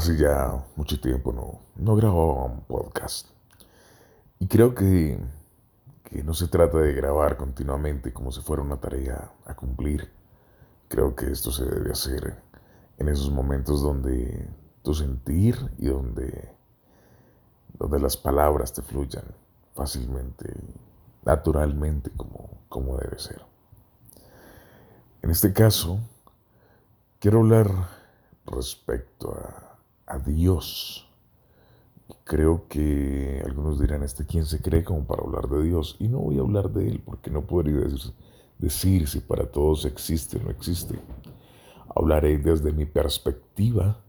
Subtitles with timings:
[0.00, 3.28] hace ya mucho tiempo no, no grababa un podcast.
[4.38, 5.20] Y creo que,
[6.04, 10.10] que no se trata de grabar continuamente como si fuera una tarea a cumplir.
[10.88, 12.42] Creo que esto se debe hacer
[12.96, 14.48] en esos momentos donde
[14.80, 16.50] tu sentir y donde,
[17.78, 19.24] donde las palabras te fluyan
[19.74, 20.50] fácilmente,
[21.26, 23.44] naturalmente como, como debe ser.
[25.20, 26.00] En este caso,
[27.18, 27.68] quiero hablar
[28.46, 29.69] respecto a
[30.10, 31.08] a Dios.
[32.24, 35.96] Creo que algunos dirán, ¿este quién se cree como para hablar de Dios?
[35.98, 38.12] Y no voy a hablar de Él porque no podría decir,
[38.58, 40.98] decir si para todos existe o no existe.
[41.94, 44.00] Hablaré desde mi perspectiva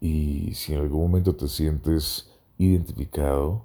[0.00, 3.64] y si en algún momento te sientes identificado,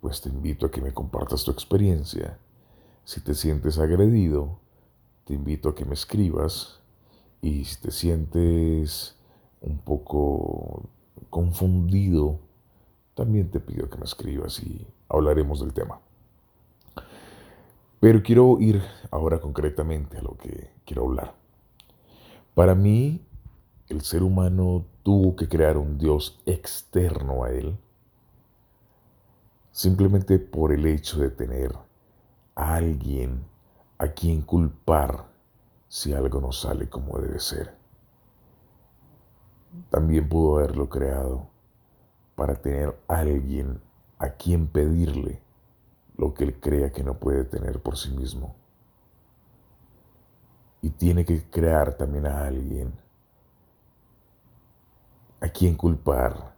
[0.00, 2.38] pues te invito a que me compartas tu experiencia.
[3.04, 4.58] Si te sientes agredido,
[5.24, 6.80] te invito a que me escribas.
[7.42, 9.16] Y si te sientes
[9.60, 10.82] un poco
[11.30, 12.38] confundido,
[13.14, 16.00] también te pido que me escribas y hablaremos del tema.
[18.00, 21.34] Pero quiero ir ahora concretamente a lo que quiero hablar.
[22.54, 23.22] Para mí,
[23.88, 27.76] el ser humano tuvo que crear un Dios externo a él,
[29.72, 31.72] simplemente por el hecho de tener
[32.54, 33.44] a alguien
[33.98, 35.26] a quien culpar
[35.88, 37.85] si algo no sale como debe ser
[39.90, 41.48] también pudo haberlo creado
[42.34, 43.80] para tener a alguien
[44.18, 45.42] a quien pedirle
[46.16, 48.54] lo que él crea que no puede tener por sí mismo.
[50.82, 52.92] Y tiene que crear también a alguien
[55.40, 56.54] a quien culpar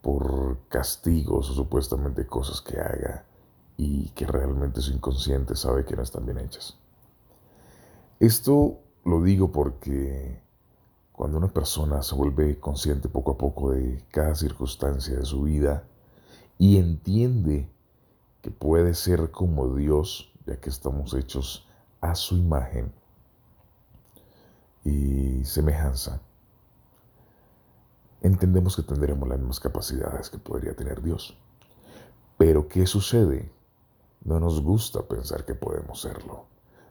[0.00, 3.24] por castigos o supuestamente cosas que haga
[3.76, 6.78] y que realmente su inconsciente sabe que no están bien hechas.
[8.18, 10.42] Esto lo digo porque
[11.20, 15.84] cuando una persona se vuelve consciente poco a poco de cada circunstancia de su vida
[16.56, 17.68] y entiende
[18.40, 21.68] que puede ser como Dios, ya que estamos hechos
[22.00, 22.90] a su imagen
[24.82, 26.22] y semejanza,
[28.22, 31.36] entendemos que tendremos las mismas capacidades que podría tener Dios.
[32.38, 33.52] Pero ¿qué sucede?
[34.24, 36.46] No nos gusta pensar que podemos serlo.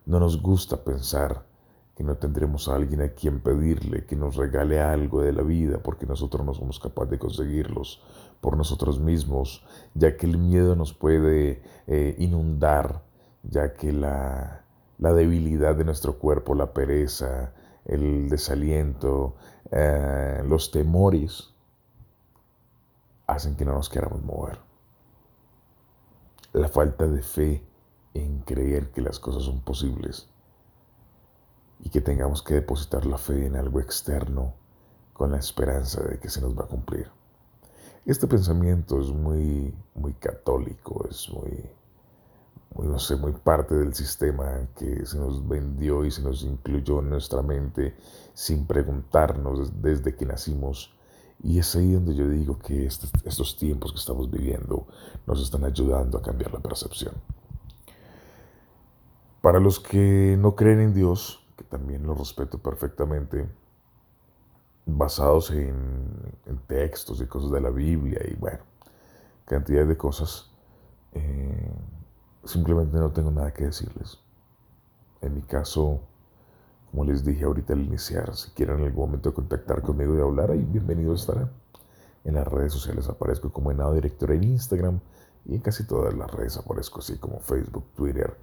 [0.06, 1.49] No nos gusta pensar
[2.00, 5.80] que no tendremos a alguien a quien pedirle que nos regale algo de la vida
[5.84, 8.02] porque nosotros no somos capaces de conseguirlos
[8.40, 9.66] por nosotros mismos,
[9.96, 13.04] ya que el miedo nos puede eh, inundar,
[13.44, 14.64] ya que la,
[14.98, 17.52] debilidad de nuestro cuerpo, la pereza,
[17.84, 19.36] el desaliento,
[19.70, 21.54] eh, los temores,
[23.28, 24.58] hacen que no nos queramos mover.
[26.54, 27.62] La falta de fe
[28.14, 30.30] en creer que las cosas son posibles
[31.80, 34.54] y que tengamos que depositar la fe en algo externo
[35.14, 37.10] con la esperanza de que se nos va a cumplir.
[38.06, 41.70] Este pensamiento es muy, muy católico, es muy,
[42.74, 47.00] muy, no sé, muy parte del sistema que se nos vendió y se nos incluyó
[47.00, 47.96] en nuestra mente
[48.34, 50.96] sin preguntarnos desde que nacimos.
[51.44, 54.88] Y es ahí donde yo digo que estos, estos tiempos que estamos viviendo
[55.28, 57.14] nos están ayudando a cambiar la percepción.
[59.42, 63.46] Para los que no creen en Dios, que también lo respeto perfectamente,
[64.86, 66.08] basados en,
[66.68, 68.60] textos y cosas de la Biblia y bueno,
[69.46, 70.52] cantidad de cosas,
[71.12, 71.72] eh,
[72.46, 74.20] simplemente no tengo nada que decirles.
[75.22, 76.00] En mi caso,
[76.92, 80.52] como les dije ahorita al iniciar, si quieren en algún momento contactar conmigo y hablar,
[80.52, 81.52] ahí bienvenidos estarán.
[82.24, 85.02] En las redes sociales aparezco como Enado Director en Instagram
[85.46, 88.34] y en casi todas las redes aparezco así como Facebook, Twitter,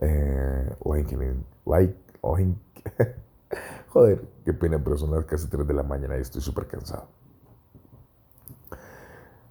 [0.00, 2.09] eh, LinkedIn, like,
[3.88, 7.08] Joder, qué pena, pero son las casi 3 de la mañana y estoy súper cansado.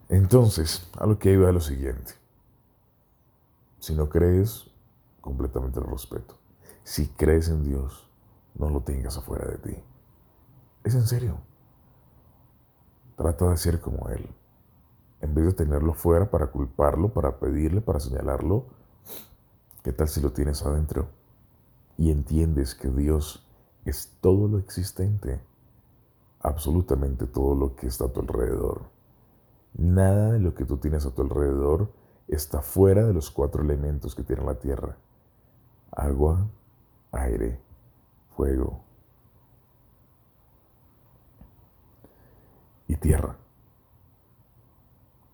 [0.08, 2.14] Entonces, a lo que iba a lo siguiente.
[3.80, 4.70] Si no crees,
[5.22, 6.36] completamente lo respeto.
[6.84, 8.10] Si crees en Dios,
[8.56, 9.84] no lo tengas afuera de ti.
[10.84, 11.38] Es en serio.
[13.16, 14.28] Trata de ser como Él.
[15.22, 18.66] En vez de tenerlo fuera para culparlo, para pedirle, para señalarlo,
[19.84, 21.10] ¿qué tal si lo tienes adentro?
[22.00, 23.46] Y entiendes que Dios
[23.84, 25.42] es todo lo existente,
[26.40, 28.84] absolutamente todo lo que está a tu alrededor.
[29.74, 31.92] Nada de lo que tú tienes a tu alrededor
[32.30, 34.96] está fuera de los cuatro elementos que tiene la tierra.
[35.92, 36.48] Agua,
[37.12, 37.60] aire,
[38.30, 38.80] fuego
[42.88, 43.36] y tierra.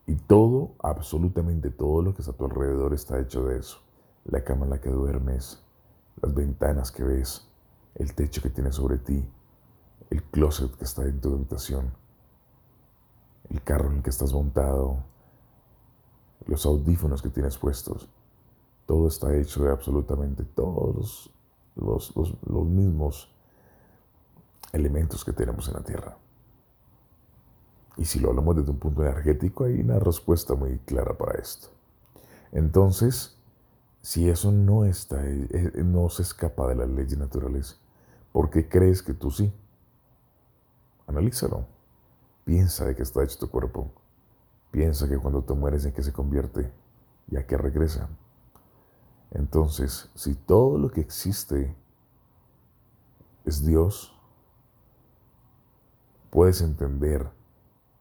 [0.07, 3.77] Y todo, absolutamente todo lo que está a tu alrededor está hecho de eso.
[4.23, 5.63] La cama en la que duermes,
[6.21, 7.47] las ventanas que ves,
[7.95, 9.27] el techo que tienes sobre ti,
[10.09, 11.91] el closet que está en tu habitación,
[13.49, 15.03] el carro en el que estás montado,
[16.45, 18.09] los audífonos que tienes puestos,
[18.85, 21.31] todo está hecho de absolutamente todos
[21.75, 23.33] los, los mismos
[24.71, 26.17] elementos que tenemos en la Tierra.
[27.97, 31.69] Y si lo hablamos desde un punto energético, hay una respuesta muy clara para esto.
[32.51, 33.34] Entonces,
[34.05, 37.79] si eso no está, eh, eh, no se escapa de las leyes naturales,
[38.31, 39.51] ¿por qué crees que tú sí?
[41.07, 41.65] Analízalo.
[42.43, 43.91] Piensa de qué está hecho tu cuerpo.
[44.69, 46.71] Piensa que cuando te mueres en qué se convierte
[47.31, 48.07] y a qué regresa.
[49.31, 51.75] Entonces, si todo lo que existe
[53.43, 54.15] es Dios,
[56.29, 57.27] puedes entender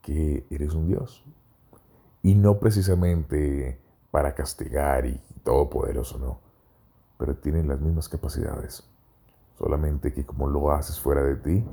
[0.02, 1.24] que eres un Dios.
[2.22, 3.80] Y no precisamente
[4.10, 6.40] para castigar y todopoderoso, no.
[7.18, 8.82] Pero tienen las mismas capacidades.
[9.56, 11.64] Solamente que como lo haces fuera de ti,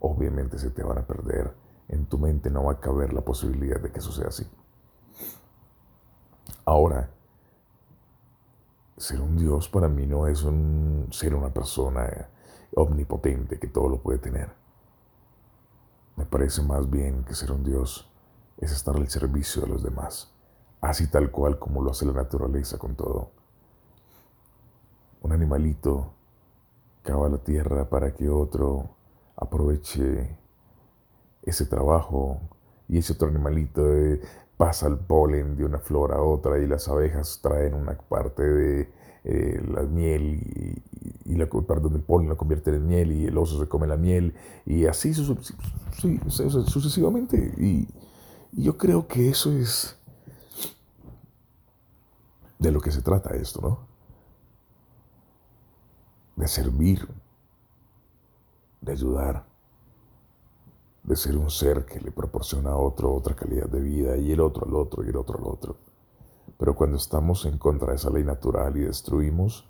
[0.00, 1.54] obviamente se te van a perder.
[1.88, 4.46] En tu mente no va a caber la posibilidad de que eso sea así.
[6.64, 7.10] Ahora,
[8.96, 12.28] ser un Dios para mí no es un, ser una persona
[12.76, 14.50] omnipotente que todo lo puede tener.
[16.16, 18.10] Me parece más bien que ser un Dios
[18.58, 20.34] es estar al servicio de los demás,
[20.80, 23.30] así tal cual como lo hace la naturaleza con todo.
[25.22, 26.12] Un animalito
[27.02, 28.90] cava la tierra para que otro
[29.36, 30.36] aproveche
[31.42, 32.40] ese trabajo
[32.88, 34.20] y ese otro animalito eh,
[34.56, 38.92] pasa el polen de una flor a otra y las abejas traen una parte de
[39.24, 40.82] eh, la miel y,
[41.32, 43.96] y la, perdón, el polen lo convierte en miel y el oso se come la
[43.96, 44.34] miel
[44.66, 47.54] y así sucesivamente.
[47.58, 47.88] Y
[48.52, 49.96] yo creo que eso es
[52.60, 53.78] de lo que se trata esto, ¿no?
[56.36, 57.08] De servir,
[58.82, 59.46] de ayudar,
[61.02, 64.40] de ser un ser que le proporciona a otro otra calidad de vida y el
[64.40, 65.76] otro al otro y el otro al otro.
[66.58, 69.66] Pero cuando estamos en contra de esa ley natural y destruimos,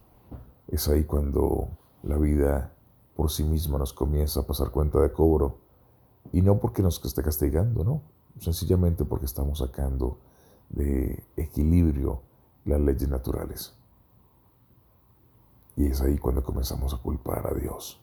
[0.67, 1.69] es ahí cuando
[2.03, 2.75] la vida
[3.15, 5.59] por sí misma nos comienza a pasar cuenta de cobro.
[6.33, 8.03] Y no porque nos esté castigando, no.
[8.41, 10.19] Sencillamente porque estamos sacando
[10.71, 12.23] de equilibrio
[12.65, 13.75] las leyes naturales.
[15.77, 18.01] Y es ahí cuando comenzamos a culpar a Dios.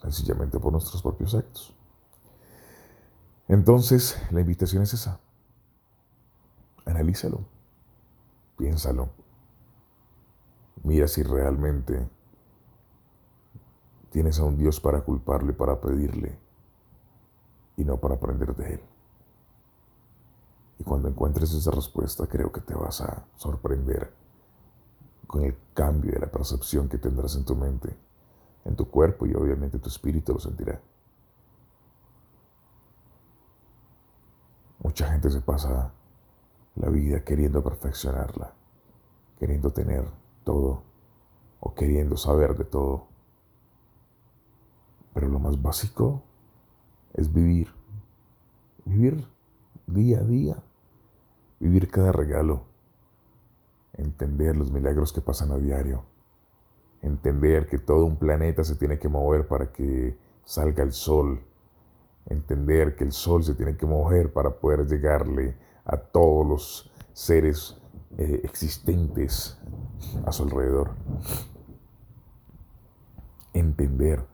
[0.00, 1.74] Sencillamente por nuestros propios actos.
[3.48, 5.20] Entonces, la invitación es esa.
[6.84, 7.40] Analízalo.
[8.56, 9.10] Piénsalo.
[10.84, 12.08] Mira si realmente
[14.10, 16.38] tienes a un Dios para culparle, para pedirle,
[17.76, 18.80] y no para aprender de Él.
[20.82, 24.12] Y cuando encuentres esa respuesta, creo que te vas a sorprender
[25.28, 27.96] con el cambio de la percepción que tendrás en tu mente,
[28.64, 30.80] en tu cuerpo y obviamente tu espíritu lo sentirá.
[34.82, 35.92] Mucha gente se pasa
[36.74, 38.52] la vida queriendo perfeccionarla,
[39.38, 40.10] queriendo tener
[40.42, 40.82] todo
[41.60, 43.06] o queriendo saber de todo.
[45.14, 46.24] Pero lo más básico
[47.14, 47.72] es vivir,
[48.84, 49.28] vivir
[49.86, 50.62] día a día,
[51.62, 52.64] vivir cada regalo,
[53.92, 56.02] entender los milagros que pasan a diario,
[57.02, 61.40] entender que todo un planeta se tiene que mover para que salga el sol,
[62.26, 67.80] entender que el sol se tiene que mover para poder llegarle a todos los seres
[68.18, 69.56] eh, existentes
[70.26, 70.90] a su alrededor.
[73.52, 74.24] Entender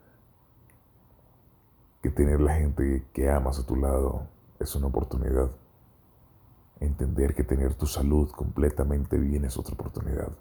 [2.01, 4.23] que tener la gente que amas a tu lado
[4.59, 5.51] es una oportunidad.
[6.81, 10.33] Entender que tener tu salud completamente bien es otra oportunidad.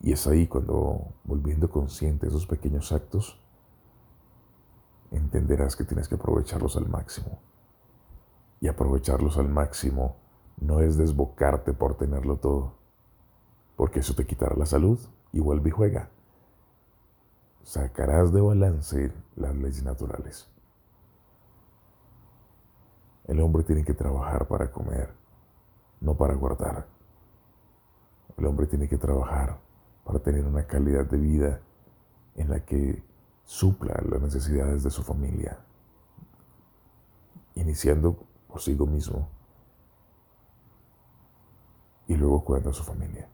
[0.00, 3.40] Y es ahí cuando, volviendo consciente de esos pequeños actos,
[5.10, 7.38] entenderás que tienes que aprovecharlos al máximo.
[8.60, 10.16] Y aprovecharlos al máximo
[10.58, 12.74] no es desbocarte por tenerlo todo,
[13.76, 14.98] porque eso te quitará la salud
[15.32, 16.10] y vuelve y juega.
[17.62, 20.53] Sacarás de balance las leyes naturales.
[23.26, 25.10] El hombre tiene que trabajar para comer,
[26.00, 26.86] no para guardar.
[28.36, 29.58] El hombre tiene que trabajar
[30.04, 31.60] para tener una calidad de vida
[32.36, 33.02] en la que
[33.44, 35.58] supla las necesidades de su familia,
[37.54, 38.16] iniciando
[38.48, 39.28] por sí mismo
[42.06, 43.28] y luego cuidando a su familia.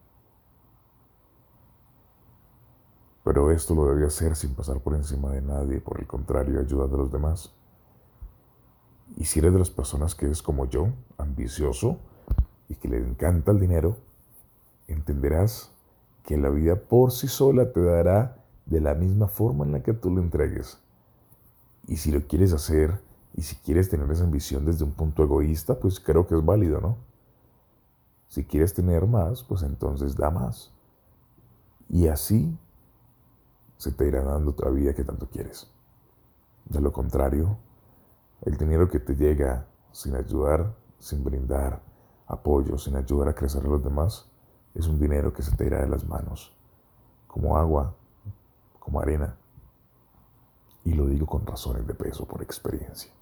[3.25, 6.97] Pero esto lo debe hacer sin pasar por encima de nadie, por el contrario, ayudando
[6.97, 7.55] a los demás.
[9.17, 10.89] Y si eres de las personas que es como yo,
[11.19, 11.99] ambicioso
[12.69, 13.97] y que le encanta el dinero,
[14.89, 15.71] entenderás
[16.25, 18.37] que la vida por sí sola te dará
[18.67, 20.79] de la misma forma en la que tú lo entregues.
[21.87, 23.01] y si lo quieres hacer
[23.35, 26.81] y si quieres tener esa ambición desde un punto egoísta, pues creo que es válido,
[26.81, 26.97] ¿no?
[28.29, 30.71] Si quieres tener más, pues entonces da más.
[31.89, 32.57] Y así
[33.77, 35.67] se te irá dando otra vida que tanto quieres.
[36.67, 37.57] De lo contrario,
[38.43, 41.83] el dinero que te llega sin ayudar, sin brindar
[42.27, 44.27] apoyo, sin ayudar a crecer a los demás,
[44.75, 46.57] es un dinero que se te irá de las manos,
[47.27, 47.95] como agua,
[48.79, 49.37] como arena.
[50.85, 53.13] Y lo digo con razones de peso por experiencia.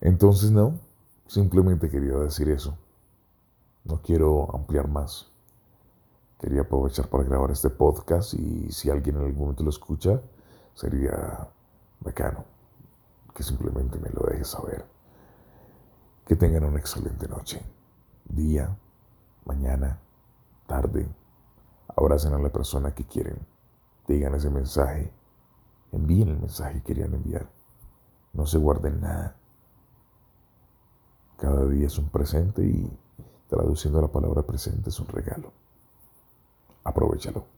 [0.00, 0.78] Entonces no,
[1.26, 2.78] simplemente quería decir eso.
[3.84, 5.30] No quiero ampliar más.
[6.40, 10.20] Quería aprovechar para grabar este podcast y si alguien en algún momento lo escucha,
[10.74, 11.48] sería
[12.00, 12.57] bacano
[13.38, 14.84] que simplemente me lo deje saber.
[16.26, 17.62] Que tengan una excelente noche,
[18.24, 18.76] día,
[19.44, 20.00] mañana,
[20.66, 21.08] tarde.
[21.96, 23.38] Abracen a la persona que quieren.
[24.08, 25.12] Digan ese mensaje.
[25.92, 27.48] Envíen el mensaje que querían enviar.
[28.32, 29.36] No se guarden nada.
[31.36, 32.98] Cada día es un presente y
[33.46, 35.52] traduciendo la palabra presente es un regalo.
[36.82, 37.57] Aprovechalo.